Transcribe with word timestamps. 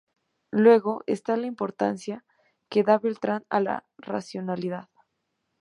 Luego 0.49 1.03
está 1.05 1.37
la 1.37 1.45
importancia 1.53 2.25
que 2.69 2.81
da 2.87 2.97
Beltrán 2.97 3.45
a 3.49 3.59
la 3.59 3.85
racionalidad. 3.99 4.89